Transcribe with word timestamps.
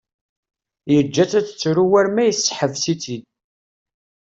Yeǧǧa-tt 0.93 1.37
ad 1.39 1.45
tettru 1.47 1.85
war 1.91 2.07
ma 2.11 2.23
yesseḥbes-itt-id. 2.25 3.23